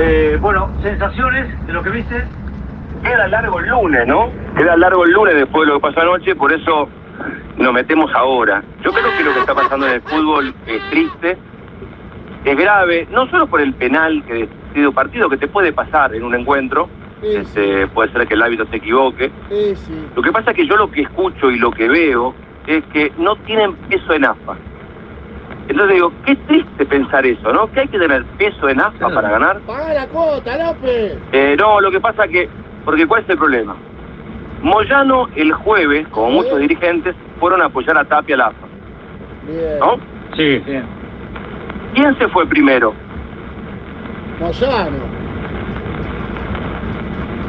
Eh, 0.00 0.38
bueno, 0.40 0.70
sensaciones 0.82 1.66
de 1.66 1.72
lo 1.72 1.82
que 1.82 1.90
viste. 1.90 2.24
Queda 3.02 3.28
largo 3.28 3.60
el 3.60 3.68
lunes, 3.68 4.06
¿no? 4.06 4.30
Queda 4.56 4.76
largo 4.76 5.04
el 5.04 5.12
lunes 5.12 5.34
después 5.34 5.66
de 5.66 5.72
lo 5.72 5.80
que 5.80 5.88
pasó 5.88 6.00
anoche, 6.00 6.34
por 6.34 6.52
eso 6.52 6.88
nos 7.56 7.72
metemos 7.72 8.10
ahora. 8.14 8.62
Yo 8.82 8.90
creo 8.92 9.16
que 9.16 9.24
lo 9.24 9.32
que 9.34 9.40
está 9.40 9.54
pasando 9.54 9.86
en 9.86 9.94
el 9.94 10.02
fútbol 10.02 10.54
es 10.66 10.90
triste, 10.90 11.36
es 12.44 12.56
grave, 12.56 13.06
no 13.10 13.26
solo 13.28 13.46
por 13.46 13.60
el 13.60 13.74
penal 13.74 14.24
que 14.26 14.48
decidió 14.68 14.92
partido, 14.92 15.28
que 15.28 15.36
te 15.36 15.48
puede 15.48 15.72
pasar 15.72 16.14
en 16.14 16.24
un 16.24 16.34
encuentro, 16.34 16.88
Sí, 17.20 17.28
este, 17.36 17.86
puede 17.88 18.12
ser 18.12 18.26
que 18.26 18.34
el 18.34 18.42
árbitro 18.42 18.66
se 18.66 18.76
equivoque. 18.76 19.30
Sí, 19.48 19.76
sí. 19.76 20.06
Lo 20.14 20.22
que 20.22 20.32
pasa 20.32 20.50
es 20.50 20.56
que 20.56 20.66
yo 20.66 20.76
lo 20.76 20.90
que 20.90 21.02
escucho 21.02 21.50
y 21.50 21.58
lo 21.58 21.70
que 21.70 21.88
veo 21.88 22.34
es 22.66 22.84
que 22.86 23.12
no 23.18 23.36
tienen 23.36 23.74
peso 23.88 24.12
en 24.12 24.24
AFA. 24.26 24.56
Entonces 25.68 25.94
digo, 25.94 26.12
qué 26.26 26.36
triste 26.36 26.84
pensar 26.84 27.24
eso, 27.24 27.52
¿no? 27.52 27.70
Que 27.72 27.80
hay 27.80 27.88
que 27.88 27.98
tener 27.98 28.24
peso 28.38 28.68
en 28.68 28.80
AFA 28.80 28.98
Claro. 28.98 29.14
para 29.14 29.30
ganar. 29.30 29.58
Paga 29.60 29.94
la 29.94 30.06
cuota, 30.08 30.56
López. 30.66 31.18
Eh, 31.32 31.56
no, 31.58 31.80
lo 31.80 31.90
que 31.90 32.00
pasa 32.00 32.28
que, 32.28 32.48
porque 32.84 33.06
¿cuál 33.06 33.22
es 33.22 33.28
el 33.30 33.38
problema? 33.38 33.74
Moyano 34.62 35.28
el 35.36 35.52
jueves, 35.52 36.06
como 36.08 36.30
muchos 36.30 36.58
dirigentes, 36.58 37.14
fueron 37.40 37.62
a 37.62 37.66
apoyar 37.66 37.96
a 37.98 38.04
Tapia 38.04 38.36
la 38.36 38.46
AFA, 38.48 38.66
Bien. 39.46 39.78
¿no? 39.80 39.96
Sí, 40.36 40.58
bien. 40.66 40.84
¿Quién 41.94 42.18
se 42.18 42.28
fue 42.28 42.46
primero? 42.46 42.94
Moyano. 44.40 45.24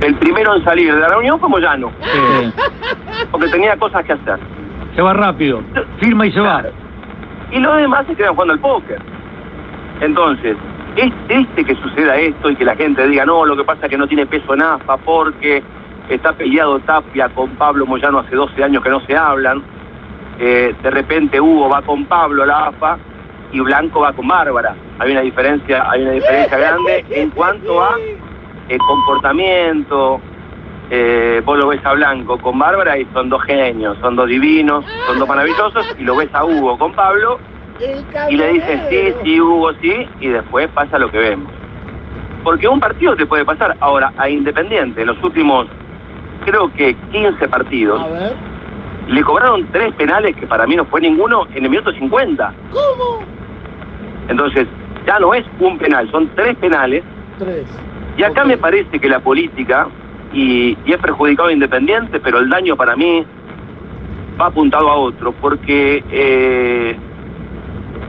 El 0.00 0.14
primero 0.16 0.54
en 0.54 0.64
salir 0.64 0.94
de 0.94 1.00
la 1.00 1.08
reunión 1.08 1.40
fue 1.40 1.48
Moyano, 1.48 1.90
Sí. 2.00 2.52
porque 3.32 3.48
tenía 3.48 3.76
cosas 3.76 4.04
que 4.04 4.12
hacer. 4.12 4.38
Se 4.94 5.02
va 5.02 5.12
rápido. 5.12 5.60
Firma 6.00 6.26
y 6.26 6.32
se 6.32 6.40
va. 6.40 6.62
Y 7.50 7.58
los 7.60 7.76
demás 7.76 8.06
se 8.06 8.14
quedan 8.14 8.34
jugando 8.34 8.54
al 8.54 8.60
póker. 8.60 9.00
Entonces, 10.00 10.56
es 10.96 11.12
triste 11.26 11.64
que 11.64 11.74
suceda 11.76 12.16
esto 12.16 12.50
y 12.50 12.56
que 12.56 12.64
la 12.64 12.76
gente 12.76 13.06
diga, 13.06 13.24
no, 13.24 13.44
lo 13.44 13.56
que 13.56 13.64
pasa 13.64 13.86
es 13.86 13.90
que 13.90 13.98
no 13.98 14.06
tiene 14.06 14.26
peso 14.26 14.54
en 14.54 14.62
AFA 14.62 14.96
porque 14.98 15.62
está 16.08 16.32
peleado 16.32 16.78
Tapia 16.80 17.28
con 17.30 17.50
Pablo 17.50 17.86
Moyano 17.86 18.18
hace 18.18 18.34
12 18.34 18.62
años 18.64 18.82
que 18.82 18.90
no 18.90 19.00
se 19.06 19.16
hablan. 19.16 19.62
Eh, 20.38 20.74
de 20.82 20.90
repente 20.90 21.40
Hugo 21.40 21.68
va 21.68 21.82
con 21.82 22.04
Pablo 22.06 22.44
a 22.44 22.46
la 22.46 22.66
AFA 22.66 22.98
y 23.52 23.60
Blanco 23.60 24.00
va 24.00 24.12
con 24.12 24.28
Bárbara. 24.28 24.74
Hay 24.98 25.12
una 25.12 25.20
diferencia, 25.20 25.90
hay 25.90 26.02
una 26.02 26.12
diferencia 26.12 26.58
grande 26.58 27.04
en 27.10 27.30
cuanto 27.30 27.82
a 27.82 27.96
eh, 28.68 28.78
comportamiento. 28.78 30.20
Eh, 30.90 31.42
vos 31.44 31.58
lo 31.58 31.68
ves 31.68 31.84
a 31.84 31.92
Blanco 31.92 32.38
con 32.38 32.58
Bárbara 32.58 32.96
y 32.98 33.06
son 33.12 33.28
dos 33.28 33.42
genios, 33.42 33.98
son 34.00 34.16
dos 34.16 34.26
divinos, 34.26 34.84
son 35.06 35.18
dos 35.18 35.28
maravillosos, 35.28 35.86
y 35.98 36.02
lo 36.02 36.16
ves 36.16 36.30
a 36.32 36.44
Hugo 36.44 36.78
con 36.78 36.92
Pablo 36.92 37.38
y 38.28 38.36
le 38.36 38.52
dices 38.54 38.80
sí, 38.90 39.14
sí, 39.22 39.40
Hugo, 39.40 39.72
sí, 39.80 40.08
y 40.20 40.28
después 40.28 40.68
pasa 40.68 40.98
lo 40.98 41.10
que 41.10 41.18
vemos. 41.18 41.52
Porque 42.42 42.66
un 42.66 42.80
partido 42.80 43.14
te 43.16 43.26
puede 43.26 43.44
pasar. 43.44 43.76
Ahora, 43.80 44.12
a 44.16 44.28
Independiente, 44.28 45.02
en 45.02 45.06
los 45.06 45.22
últimos, 45.22 45.66
creo 46.44 46.72
que 46.72 46.94
15 47.12 47.48
partidos, 47.48 48.02
le 49.08 49.22
cobraron 49.22 49.66
tres 49.72 49.94
penales 49.94 50.36
que 50.36 50.46
para 50.46 50.66
mí 50.66 50.76
no 50.76 50.84
fue 50.86 51.00
ninguno 51.00 51.46
en 51.54 51.64
el 51.64 51.70
minuto 51.70 51.92
50. 51.92 52.54
¿Cómo? 52.72 53.20
Entonces, 54.28 54.66
ya 55.06 55.18
no 55.18 55.34
es 55.34 55.44
un 55.60 55.78
penal, 55.78 56.10
son 56.10 56.28
tres 56.34 56.56
penales. 56.56 57.02
Tres. 57.38 57.64
Y 58.16 58.22
acá 58.24 58.44
me 58.44 58.58
parece 58.58 58.98
que 58.98 59.08
la 59.08 59.20
política, 59.20 59.88
y, 60.32 60.76
y 60.84 60.92
es 60.92 60.98
perjudicado 60.98 61.50
Independiente, 61.50 62.20
pero 62.20 62.38
el 62.38 62.48
daño 62.48 62.76
para 62.76 62.96
mí 62.96 63.24
va 64.40 64.46
apuntado 64.46 64.88
a 64.88 64.94
otro, 64.94 65.32
porque 65.32 66.02
eh, 66.10 66.96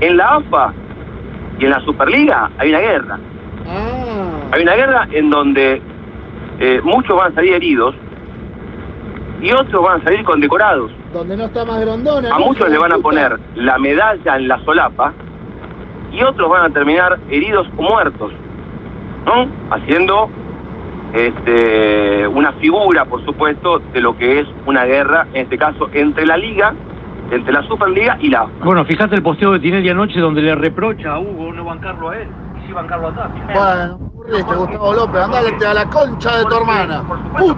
en 0.00 0.16
la 0.16 0.36
AFA 0.36 0.72
y 1.58 1.64
en 1.64 1.70
la 1.70 1.80
Superliga 1.80 2.50
hay 2.58 2.70
una 2.70 2.80
guerra. 2.80 3.18
Ah. 3.66 4.30
Hay 4.52 4.62
una 4.62 4.74
guerra 4.74 5.08
en 5.12 5.30
donde 5.30 5.82
eh, 6.58 6.80
muchos 6.84 7.16
van 7.16 7.32
a 7.32 7.34
salir 7.34 7.54
heridos 7.54 7.94
y 9.40 9.50
otros 9.52 9.82
van 9.82 10.00
a 10.00 10.04
salir 10.04 10.24
condecorados. 10.24 10.92
Donde 11.12 11.36
no 11.36 11.44
está 11.44 11.64
más 11.64 11.80
grondona. 11.80 12.34
A 12.34 12.38
muchos 12.38 12.68
le 12.70 12.78
van 12.78 12.92
a 12.92 12.98
poner 12.98 13.38
la 13.56 13.78
medalla 13.78 14.36
en 14.36 14.48
la 14.48 14.58
solapa 14.64 15.12
y 16.12 16.22
otros 16.22 16.48
van 16.48 16.70
a 16.70 16.74
terminar 16.74 17.18
heridos 17.30 17.66
o 17.76 17.82
muertos, 17.82 18.32
¿no? 19.26 19.48
Haciendo 19.74 20.30
este, 21.12 22.26
una 22.26 22.52
figura, 22.54 23.04
por 23.04 23.24
supuesto, 23.24 23.80
de 23.92 24.00
lo 24.00 24.16
que 24.16 24.40
es 24.40 24.46
una 24.66 24.84
guerra, 24.84 25.26
en 25.34 25.42
este 25.42 25.58
caso, 25.58 25.88
entre 25.92 26.26
la 26.26 26.36
Liga, 26.36 26.74
entre 27.30 27.52
la 27.52 27.62
Superliga 27.62 28.16
y 28.20 28.28
la 28.28 28.42
AFA. 28.42 28.64
Bueno, 28.64 28.84
fíjate 28.84 29.14
el 29.14 29.22
posteo 29.22 29.52
de 29.52 29.60
Tinelli 29.60 29.88
anoche 29.88 30.20
donde 30.20 30.42
le 30.42 30.54
reprocha 30.54 31.14
a 31.14 31.18
Hugo 31.18 31.52
no 31.52 31.64
bancarlo 31.64 32.10
a 32.10 32.18
él. 32.18 32.28
Y 32.62 32.66
sí 32.66 32.72
bancarlo 32.72 33.08
a 33.08 33.14
Tapia. 33.14 33.44
Bueno, 33.44 33.98
aburriste, 34.12 34.54
Gustavo 34.54 34.94
López. 34.94 35.22
Andale 35.22 35.66
a 35.66 35.74
la 35.74 35.84
concha 35.86 36.38
de 36.38 36.44
tu 36.44 36.56
hermana. 36.56 37.02
Por 37.38 37.56